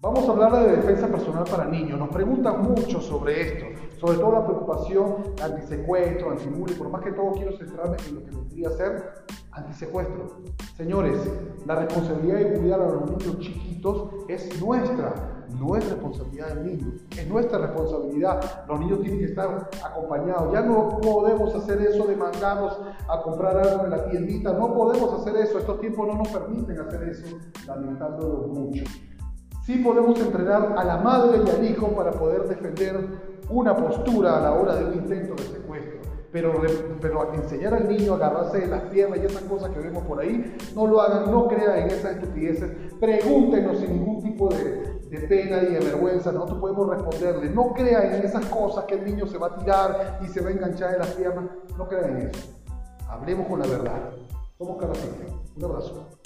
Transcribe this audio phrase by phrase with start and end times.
[0.00, 1.98] Vamos a hablar de defensa personal para niños.
[1.98, 3.66] Nos preguntan mucho sobre esto,
[3.98, 6.72] sobre todo la preocupación antisecuestro, antimuli.
[6.74, 9.12] Por más que todo quiero centrarme en lo que vendría a ser
[9.50, 10.36] antisecuestro.
[10.76, 11.20] Señores,
[11.66, 16.92] la responsabilidad de cuidar a los niños chiquitos es nuestra, no es responsabilidad del niño,
[17.10, 18.66] es nuestra responsabilidad.
[18.68, 20.52] Los niños tienen que estar acompañados.
[20.52, 25.12] Ya no podemos hacer eso de mandarlos a comprar algo en la tiendita, no podemos
[25.20, 25.58] hacer eso.
[25.58, 27.36] Estos tiempos no nos permiten hacer eso,
[27.66, 28.84] lamentándolo mucho.
[29.68, 33.06] Sí podemos entrenar a la madre y al hijo para poder defender
[33.50, 36.00] una postura a la hora de un intento de secuestro.
[36.32, 36.54] Pero,
[37.02, 40.20] pero enseñar al niño a agarrarse de las piernas y esas cosas que vemos por
[40.20, 42.70] ahí, no lo hagan, no crean en esas estupideces.
[42.98, 47.50] Pregúntenos sin ningún tipo de, de pena y de vergüenza, nosotros podemos responderle.
[47.50, 50.48] No crean en esas cosas que el niño se va a tirar y se va
[50.48, 51.44] a enganchar de las piernas.
[51.76, 52.48] No crean en eso.
[53.06, 54.12] Hablemos con la verdad.
[54.56, 55.04] Somos Caracas.
[55.58, 56.17] Un abrazo.